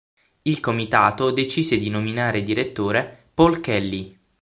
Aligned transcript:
Il 0.41 0.59
comitato 0.61 1.29
decise 1.29 1.77
di 1.77 1.91
nominare 1.91 2.41
direttore 2.41 3.25
Paul 3.35 3.59
Kelly. 3.59 4.17